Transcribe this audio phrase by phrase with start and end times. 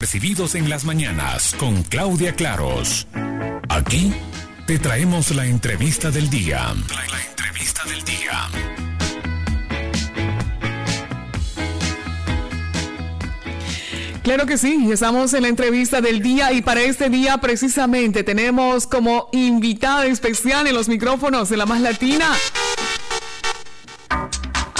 [0.00, 3.08] Recibidos en las mañanas con Claudia Claros.
[3.68, 4.14] Aquí
[4.64, 6.72] te traemos la entrevista del día.
[6.94, 8.48] La, entrevista del día.
[14.22, 18.86] Claro que sí, estamos en la entrevista del día y para este día precisamente tenemos
[18.86, 22.36] como invitada especial en los micrófonos de la más latina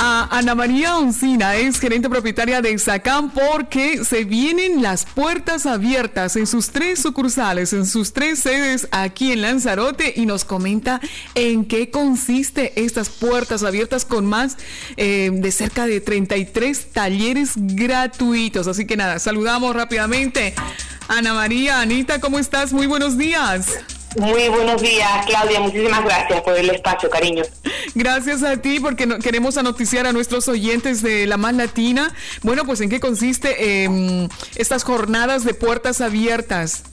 [0.08, 6.46] Ana María Oncina, es gerente propietaria de Sacam porque se vienen las puertas abiertas en
[6.46, 11.00] sus tres sucursales, en sus tres sedes aquí en Lanzarote y nos comenta
[11.34, 14.56] en qué consiste estas puertas abiertas con más
[14.96, 18.66] eh, de cerca de 33 talleres gratuitos.
[18.66, 20.54] Así que nada, saludamos rápidamente.
[21.08, 22.72] Ana María, Anita, ¿cómo estás?
[22.72, 23.78] Muy buenos días.
[24.16, 25.60] Muy buenos días, Claudia.
[25.60, 27.42] Muchísimas gracias por el espacio, cariño.
[27.94, 32.12] Gracias a ti porque queremos anoticiar a nuestros oyentes de La Más Latina.
[32.42, 36.84] Bueno, pues en qué consiste em, estas jornadas de puertas abiertas.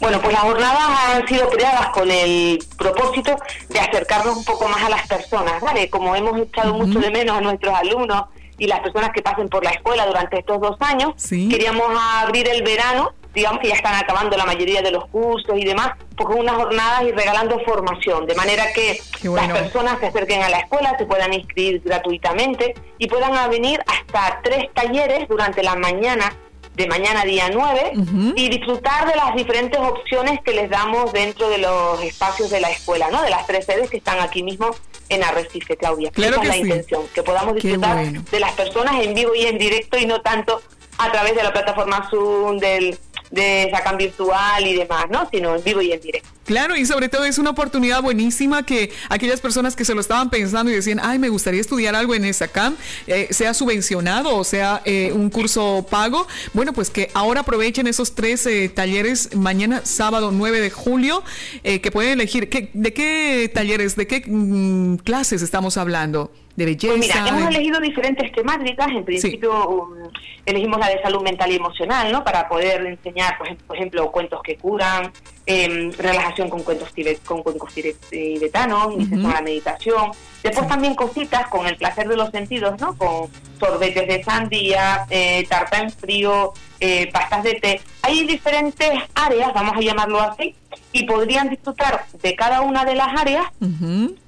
[0.00, 3.36] Bueno, pues las jornadas han sido creadas con el propósito
[3.68, 5.88] de acercarnos un poco más a las personas, ¿vale?
[5.88, 8.24] Como hemos echado mucho de menos a nuestros alumnos
[8.58, 11.86] y las personas que pasen por la escuela durante estos dos años, queríamos
[12.22, 15.92] abrir el verano digamos que ya están acabando la mayoría de los cursos y demás,
[16.16, 20.48] pues con unas jornadas y regalando formación, de manera que las personas se acerquen a
[20.48, 26.32] la escuela, se puedan inscribir gratuitamente y puedan venir hasta tres talleres durante la mañana
[26.74, 27.92] de mañana día 9
[28.36, 32.70] y disfrutar de las diferentes opciones que les damos dentro de los espacios de la
[32.70, 33.22] escuela, ¿no?
[33.22, 34.70] De las tres sedes que están aquí mismo
[35.08, 36.10] en Arrecife, Claudia.
[36.12, 39.58] Claro Esa es la intención, que podamos disfrutar de las personas en vivo y en
[39.58, 40.62] directo y no tanto
[40.98, 42.98] a través de la plataforma Zoom, del
[43.30, 45.28] de SACAM virtual y demás, ¿no?
[45.30, 46.28] Sino en vivo y en directo.
[46.44, 50.30] Claro, y sobre todo es una oportunidad buenísima que aquellas personas que se lo estaban
[50.30, 54.82] pensando y decían, ay, me gustaría estudiar algo en SACAM, eh, sea subvencionado o sea
[54.84, 60.32] eh, un curso pago, bueno, pues que ahora aprovechen esos tres eh, talleres mañana, sábado
[60.32, 61.22] 9 de julio,
[61.62, 62.48] que pueden elegir.
[62.48, 66.32] ¿Qué, ¿De qué talleres, de qué mm, clases estamos hablando?
[66.60, 66.94] De belleza.
[66.94, 68.88] Pues mira, hemos elegido diferentes temáticas.
[68.88, 70.10] En principio um,
[70.44, 72.22] elegimos la de salud mental y emocional, ¿no?
[72.22, 75.10] Para poder enseñar, por ejemplo, cuentos que curan,
[75.46, 76.90] eh, relajación con cuentos
[77.24, 77.72] con cuentos
[78.10, 80.12] tibetanos, iniciación a la meditación.
[80.42, 82.96] Después también cositas con el placer de los sentidos, ¿no?
[82.96, 83.28] Con
[83.58, 87.80] sorbetes de sandía, eh, tarta en frío, eh, pastas de té.
[88.02, 90.54] Hay diferentes áreas, vamos a llamarlo así,
[90.92, 93.46] y podrían disfrutar de cada una de las áreas,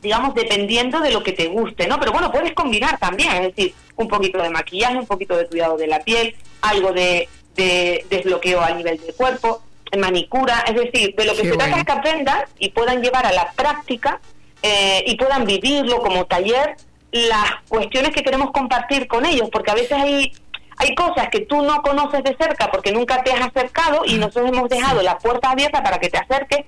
[0.01, 1.99] digamos, dependiendo de lo que te guste, ¿no?
[1.99, 5.77] Pero bueno, puedes combinar también, es decir, un poquito de maquillaje, un poquito de cuidado
[5.77, 9.63] de la piel, algo de, desbloqueo a nivel del cuerpo,
[9.99, 13.33] manicura, es decir, de lo que se trata es que aprendan y puedan llevar a
[13.33, 14.21] la práctica
[14.63, 16.77] eh, y puedan vivirlo como taller
[17.11, 20.33] las cuestiones que queremos compartir con ellos, porque a veces hay
[20.77, 24.51] hay cosas que tú no conoces de cerca porque nunca te has acercado y nosotros
[24.51, 26.65] hemos dejado la puerta abierta para que te acerques.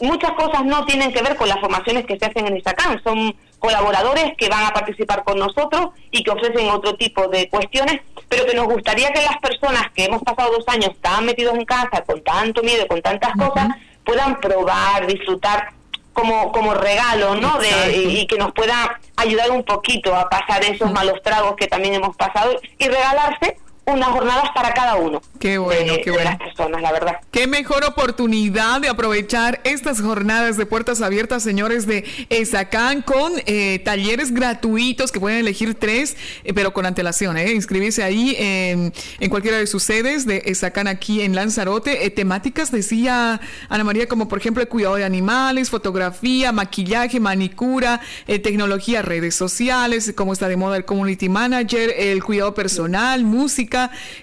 [0.00, 3.34] muchas cosas no tienen que ver con las formaciones que se hacen en ISACAN, son
[3.58, 8.44] colaboradores que van a participar con nosotros y que ofrecen otro tipo de cuestiones, pero
[8.44, 12.02] que nos gustaría que las personas que hemos pasado dos años tan metidos en casa,
[12.04, 13.68] con tanto miedo, con tantas cosas,
[14.04, 15.73] puedan probar, disfrutar
[16.14, 17.58] como, como regalo, ¿no?
[17.58, 21.94] De, y que nos pueda ayudar un poquito a pasar esos malos tragos que también
[21.94, 25.20] hemos pasado y regalarse unas jornadas para cada uno.
[25.38, 26.30] Qué bueno, qué bueno.
[26.30, 27.20] las personas, la verdad.
[27.30, 33.80] Qué mejor oportunidad de aprovechar estas jornadas de puertas abiertas, señores de ESACAN, con eh,
[33.84, 37.52] talleres gratuitos que pueden elegir tres, eh, pero con antelación, ¿eh?
[37.52, 42.06] Inscribirse ahí en, en, cualquiera de sus sedes de ESACAN aquí en Lanzarote.
[42.06, 48.00] Eh, temáticas, decía Ana María, como por ejemplo el cuidado de animales, fotografía, maquillaje, manicura,
[48.26, 53.73] tecnología, redes sociales, como está de moda el community manager, el cuidado personal, música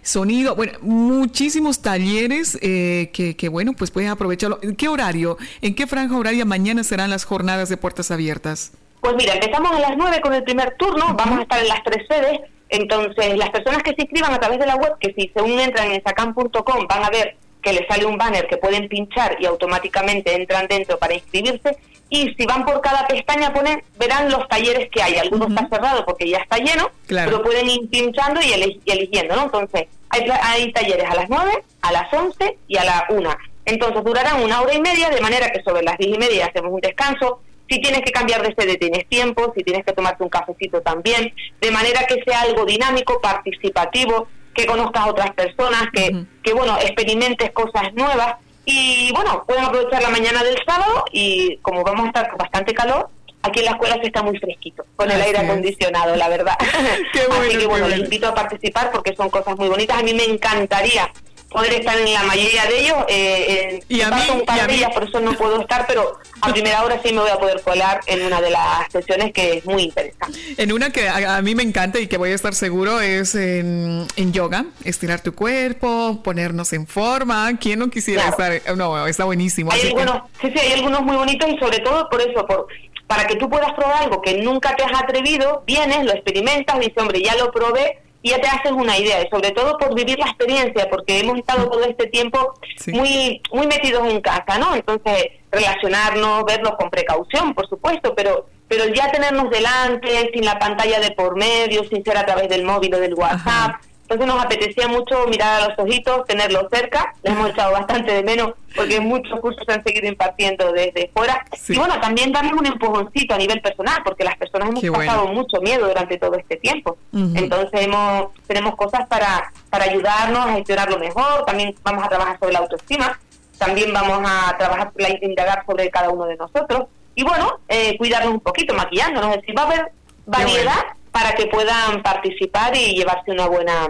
[0.01, 4.59] sonido, bueno, muchísimos talleres eh, que, bueno, pues pueden aprovecharlo.
[4.61, 8.73] ¿En qué horario, en qué franja horaria mañana serán las jornadas de puertas abiertas?
[9.01, 11.83] Pues mira, empezamos a las 9 con el primer turno, vamos a estar en las
[11.83, 15.31] tres sedes, entonces las personas que se inscriban a través de la web, que si
[15.33, 19.37] según entran en sacam.com van a ver que les sale un banner que pueden pinchar
[19.39, 21.77] y automáticamente entran dentro para inscribirse
[22.11, 25.15] y si van por cada pestaña ponen verán los talleres que hay.
[25.15, 28.51] Algunos están está cerrado porque ya está lleno, pero pueden ir pinchando y,
[28.85, 29.43] eligiendo, ¿no?
[29.43, 33.37] Entonces, hay, hay talleres a las 9, a las 11 y a la 1.
[33.63, 36.73] Entonces durarán una hora y media, de manera que sobre las 10 y media hacemos
[36.73, 37.39] un descanso.
[37.69, 41.33] Si tienes que cambiar de sede tienes tiempo, si tienes que tomarte un cafecito también,
[41.61, 46.77] de manera que sea algo dinámico, participativo, que conozcas a otras personas, que, que bueno,
[46.79, 52.07] experimentes cosas nuevas y bueno, pueden aprovechar la mañana del sábado y como vamos a
[52.07, 53.09] estar con bastante calor,
[53.41, 56.55] aquí en la escuela se está muy fresquito, con el aire acondicionado, la verdad.
[56.59, 59.99] Así que bueno, les invito a participar porque son cosas muy bonitas.
[59.99, 61.11] A mí me encantaría
[61.51, 62.97] poder estar en la mayoría de ellos.
[63.09, 66.51] Eh, y a mí, un par de ellas, por eso no puedo estar, pero a
[66.51, 69.65] primera hora sí me voy a poder colar en una de las sesiones que es
[69.65, 70.39] muy interesante.
[70.57, 74.07] En una que a, mí me encanta y que voy a estar seguro es en,
[74.31, 77.51] yoga, estirar tu cuerpo, ponernos en forma.
[77.59, 78.61] ¿Quién no quisiera estar?
[78.77, 79.71] No, está buenísimo.
[79.71, 82.67] Hay algunos, sí, sí, hay algunos muy bonitos y sobre todo por eso, por
[83.07, 86.97] para que tú puedas probar algo que nunca te has atrevido, vienes, lo experimentas, dices,
[86.97, 90.19] hombre, ya lo probé, y ya te haces una idea, y sobre todo por vivir
[90.19, 92.53] la experiencia, porque hemos estado todo este tiempo
[92.87, 94.75] muy muy metidos en casa, ¿no?
[94.75, 101.01] Entonces, relacionarnos, vernos con precaución, por supuesto, pero pero ya tenernos delante, sin la pantalla
[101.01, 104.89] de por medio, sin ser a través del móvil o del WhatsApp, entonces nos apetecía
[104.89, 109.39] mucho mirar a los ojitos, tenerlos cerca, les hemos echado bastante de menos porque muchos
[109.39, 111.45] cursos se han seguido impartiendo desde fuera.
[111.69, 115.61] Y bueno, también darles un empujoncito a nivel personal, porque las personas hemos pasado mucho
[115.61, 116.97] miedo durante todo este tiempo.
[117.13, 122.51] Entonces hemos, tenemos cosas para, para ayudarnos a gestionarlo mejor, también vamos a trabajar sobre
[122.51, 123.17] la autoestima,
[123.57, 124.91] también vamos a trabajar,
[125.21, 126.87] indagar sobre cada uno de nosotros.
[127.15, 129.91] Y bueno, eh, cuidarnos un poquito, maquillándonos, es decir, va a haber
[130.25, 133.89] variedad para que puedan participar y llevarse una buena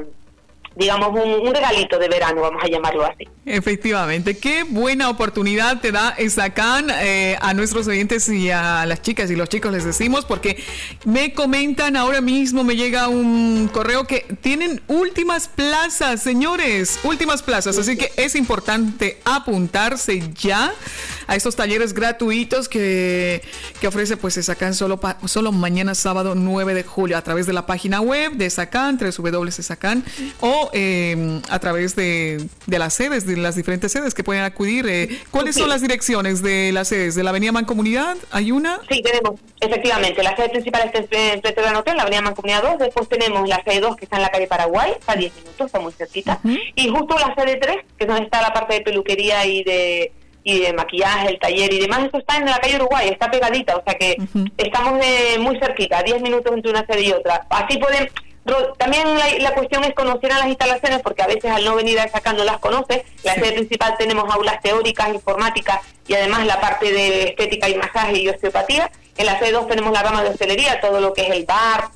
[0.76, 3.28] digamos, un, regalito de verano, vamos a llamarlo así.
[3.46, 9.30] Efectivamente, qué buena oportunidad te da Esacan eh, a nuestros oyentes y a las chicas
[9.32, 10.64] y los chicos les decimos, porque
[11.04, 17.78] me comentan ahora mismo, me llega un correo que tienen últimas plazas, señores, últimas plazas,
[17.78, 20.74] así que es importante apuntarse ya
[21.28, 23.42] a estos talleres gratuitos que,
[23.80, 27.66] que ofrece pues Esacan solo, solo mañana sábado 9 de julio a través de la
[27.66, 30.04] página web de Esacan, www.esacan
[30.40, 34.86] o eh, a través de, las sedes, de las diferentes sedes que pueden acudir.
[34.88, 37.16] Eh, ¿Cuáles son las direcciones de las sedes?
[37.16, 38.18] ¿De la Avenida Mancomunidad?
[38.32, 38.80] ¿Hay una?
[38.90, 40.24] Sí, tenemos, efectivamente.
[40.24, 42.80] La sede principal está en de hotel, la Avenida Mancomunidad 2.
[42.80, 45.66] Después tenemos la sede 2 que está en la calle Paraguay, está a 10 minutos,
[45.66, 46.40] está muy cerquita.
[46.76, 50.12] Y justo la sede 3, que es donde está la parte de peluquería y de
[50.44, 53.78] y de maquillaje, el taller y demás, eso está en la calle Uruguay, está pegadita,
[53.78, 54.18] o sea que
[54.58, 57.46] estamos eh, muy cerquita, 10 minutos entre una sede y otra.
[57.50, 58.10] Así pueden,
[58.78, 59.08] también
[59.40, 62.36] la, cuestión es conocer a las instalaciones porque a veces al no venir a sacar
[62.36, 63.06] no las conoce.
[63.24, 68.20] La sede principal tenemos aulas teóricas, informáticas y además la parte de estética y masaje
[68.20, 68.92] y osteopatía.
[69.18, 71.90] En la sede 2 tenemos la rama de hostelería, todo lo que es el bar,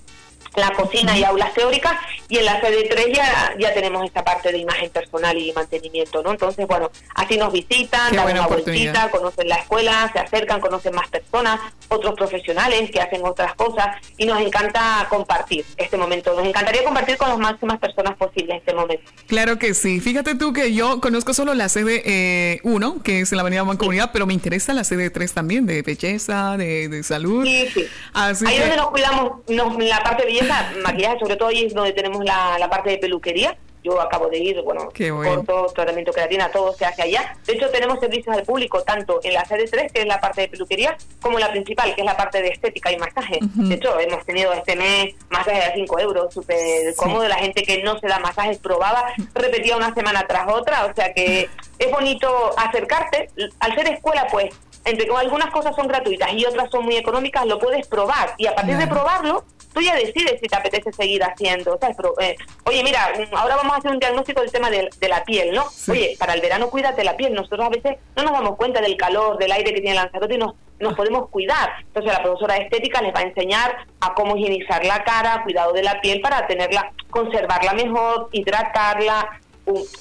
[0.56, 1.94] la cocina y aulas teóricas
[2.28, 6.24] y en la sede 3 ya, ya tenemos esta parte de imagen personal y mantenimiento,
[6.24, 6.32] ¿no?
[6.32, 11.08] Entonces, bueno, así nos visitan, dan una vueltita, conocen la escuela, se acercan, conocen más
[11.10, 11.60] personas,
[11.90, 16.36] otros profesionales que hacen otras cosas y nos encanta compartir este momento.
[16.36, 19.12] Nos encantaría compartir con las máximas personas posibles este momento.
[19.28, 20.00] Claro que sí.
[20.00, 23.64] Fíjate tú que yo conozco solo la sede 1, eh, que es en la Avenida
[23.64, 27.46] Mancomunidad, pero me interesa la sede 3 también, de belleza, de, salud.
[27.46, 27.86] Sí, sí.
[28.14, 30.45] Ahí donde nos cuidamos, nos, la parte de belleza
[30.84, 33.58] maquillaje, sobre todo ahí es donde tenemos la, la parte de peluquería.
[33.84, 34.90] Yo acabo de ir, bueno,
[35.24, 37.38] corto, tratamiento creatina, todo se hace allá.
[37.46, 40.42] De hecho, tenemos servicios al público, tanto en la sede 3, que es la parte
[40.42, 43.38] de peluquería, como la principal, que es la parte de estética y masaje.
[43.42, 47.28] De hecho, hemos tenido este mes masajes a 5 euros, súper cómodo.
[47.28, 49.06] La gente que no se da masajes probaba,
[49.36, 50.88] repetía una semana tras otra.
[50.88, 53.30] O sea que es bonito acercarte.
[53.60, 54.50] Al ser escuela, pues,
[54.86, 58.36] entre como algunas cosas son gratuitas y otras son muy económicas, lo puedes probar.
[58.38, 59.44] Y a partir de probarlo,
[59.74, 61.78] tú ya decides si te apetece seguir haciendo.
[62.20, 65.66] Eh, oye, mira, ahora vamos a hacer un diagnóstico del tema de, la piel, ¿no?
[65.90, 67.34] Oye, para el verano cuídate la piel.
[67.34, 70.36] Nosotros a veces no nos damos cuenta del calor, del aire que tiene el lanzarote
[70.36, 70.96] y nos, nos ah.
[70.96, 71.74] podemos cuidar.
[71.80, 75.74] Entonces la profesora de estética les va a enseñar a cómo higienizar la cara, cuidado
[75.74, 79.42] de la piel para tenerla, conservarla mejor, hidratarla,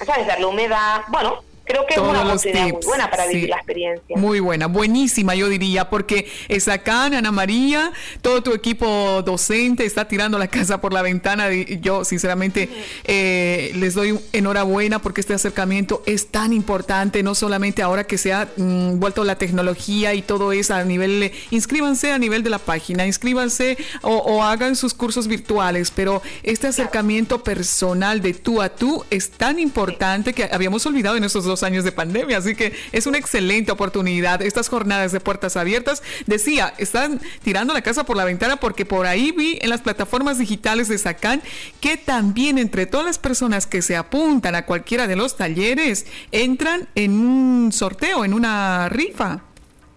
[0.05, 0.27] ¿sabes?
[0.27, 1.01] Darle humedad.
[1.07, 4.17] Bueno, creo que es una oportunidad muy buena para vivir la experiencia.
[4.17, 7.91] Muy buena, buenísima yo diría, porque es acá, Ana María,
[8.21, 11.51] todo tu equipo docente está tirando la casa por la ventana.
[11.51, 12.69] Y yo sinceramente
[13.03, 18.33] eh, les doy enhorabuena porque este acercamiento es tan importante, no solamente ahora que se
[18.33, 22.59] ha mm, vuelto la tecnología y todo eso a nivel, inscríbanse a nivel de la
[22.59, 29.03] página, inscríbanse o, hagan sus cursos virtuales, pero este acercamiento personal de tú a tú
[29.09, 33.05] es tan importante que habíamos olvidado en estos dos años de pandemia, así que es
[33.07, 34.41] una excelente oportunidad.
[34.41, 39.05] Estas jornadas de puertas abiertas, decía, están tirando la casa por la ventana porque por
[39.05, 41.41] ahí vi en las plataformas digitales de Sacan
[41.79, 46.87] que también entre todas las personas que se apuntan a cualquiera de los talleres entran
[46.95, 49.43] en un sorteo, en una rifa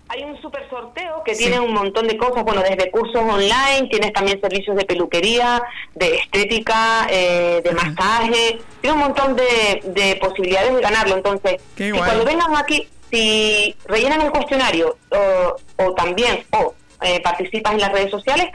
[0.08, 4.12] hay un super sorteo que tiene un montón de cosas, bueno, desde cursos online, tienes
[4.12, 5.62] también servicios de peluquería,
[5.94, 11.16] de estética, eh, de masaje, tiene un montón de, posibilidades de ganarlo.
[11.16, 17.74] Entonces, si cuando vengan aquí, si rellenan el cuestionario o, o también, o eh, participas
[17.74, 18.46] en las redes sociales,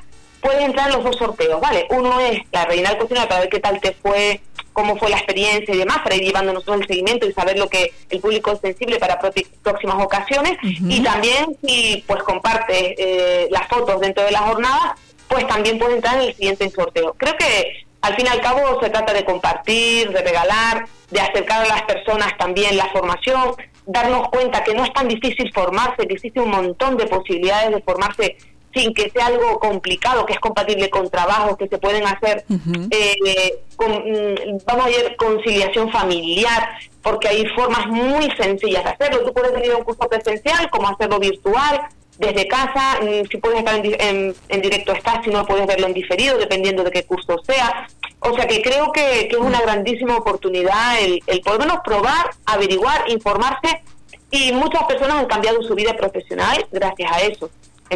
[0.41, 1.87] puedes entrar en los dos sorteos, ¿vale?
[1.89, 4.41] Uno es la rellenar el cuestionario para ver qué tal te fue,
[4.73, 7.69] cómo fue la experiencia y demás, para ir llevando nosotros el seguimiento y saber lo
[7.69, 10.57] que el público es sensible para próximas ocasiones.
[10.63, 14.95] Y también si pues compartes eh, las fotos dentro de la jornada,
[15.27, 17.13] pues también puedes entrar en el siguiente sorteo.
[17.17, 21.63] Creo que al fin y al cabo se trata de compartir, de regalar, de acercar
[21.63, 26.15] a las personas también la formación, darnos cuenta que no es tan difícil formarse, que
[26.15, 28.37] existe un montón de posibilidades de formarse
[28.73, 32.43] sin que sea algo complicado, que es compatible con trabajos que se pueden hacer,
[32.91, 36.69] eh, con, mm, vamos a ver, conciliación familiar,
[37.01, 39.25] porque hay formas muy sencillas de hacerlo.
[39.25, 41.81] Tú puedes tener un curso presencial, como hacerlo virtual,
[42.17, 45.93] desde casa, mm, si puedes estar en, en, directo estás, si no puedes verlo en
[45.93, 47.87] diferido, dependiendo de qué curso sea.
[48.19, 53.83] O sea que creo que, es una grandísima oportunidad el, el podernos probar, averiguar, informarse
[54.31, 57.49] y muchas personas han cambiado su vida profesional gracias a eso.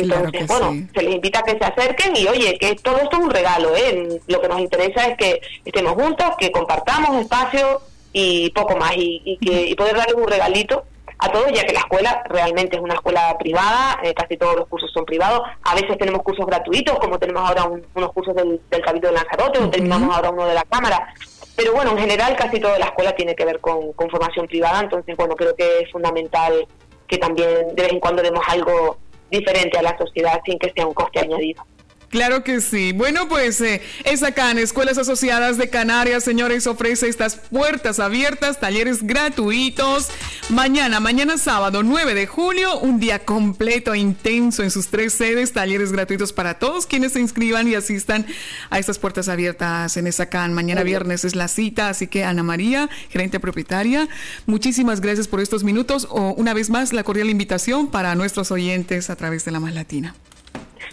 [0.03, 3.23] Entonces, bueno, se les invita a que se acerquen y oye, que todo esto es
[3.23, 4.19] un regalo, ¿eh?
[4.27, 7.81] Lo que nos interesa es que estemos juntos, que compartamos espacio
[8.13, 10.83] y poco más y, que y poder darles un regalito
[11.19, 14.67] a todos, ya que la escuela realmente es una escuela privada, eh, casi todos los
[14.67, 17.63] cursos son privados, a veces tenemos cursos gratuitos, como tenemos ahora
[17.95, 21.11] unos cursos del, del Cabildo de Lanzarote, o terminamos ahora uno de la Cámara,
[21.55, 24.81] pero bueno, en general casi toda la escuela tiene que ver con, con formación privada,
[24.81, 26.67] entonces bueno, creo que es fundamental
[27.07, 28.97] que también de vez en cuando demos algo
[29.29, 31.63] diferente a la sociedad sin que sea un coste añadido.
[32.09, 32.93] Claro que sí.
[32.93, 38.61] Bueno, pues eh, es acá en Escuelas Asociadas de Canarias, señores, ofrece estas puertas abiertas,
[38.61, 40.07] talleres gratuitos.
[40.49, 45.51] Mañana, mañana sábado 9 de julio, un día completo e intenso en sus tres sedes,
[45.51, 48.25] talleres gratuitos para todos quienes se inscriban y asistan
[48.69, 50.53] a estas puertas abiertas en ESACAN.
[50.53, 54.07] Mañana viernes es la cita, así que Ana María, gerente propietaria,
[54.45, 56.07] muchísimas gracias por estos minutos.
[56.09, 59.73] O una vez más, la cordial invitación para nuestros oyentes a través de la Más
[59.73, 60.15] Latina.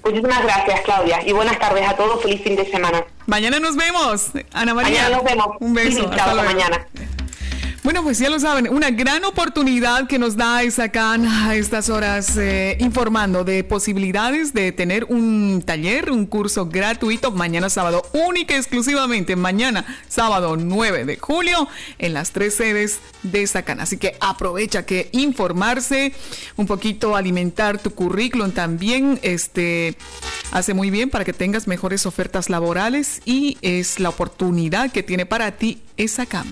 [0.04, 1.26] Muchísimas gracias, Claudia.
[1.26, 2.22] Y buenas tardes a todos.
[2.22, 3.04] Feliz fin de semana.
[3.26, 5.02] Mañana nos vemos, Ana María.
[5.02, 5.46] Mañana nos vemos.
[5.60, 6.10] Un beso.
[6.10, 6.86] hasta mañana.
[7.84, 12.34] Bueno, pues ya lo saben, una gran oportunidad que nos da Isacan a estas horas
[12.38, 18.56] eh, informando de posibilidades de tener un taller, un curso gratuito mañana sábado, única y
[18.56, 23.80] exclusivamente mañana sábado 9 de julio en las tres sedes de Isacan.
[23.80, 26.14] Así que aprovecha que informarse,
[26.56, 29.94] un poquito alimentar tu currículum también, este
[30.52, 35.26] hace muy bien para que tengas mejores ofertas laborales y es la oportunidad que tiene
[35.26, 36.46] para ti Isacan.